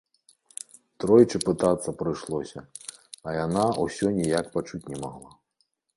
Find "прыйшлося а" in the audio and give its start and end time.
2.01-3.35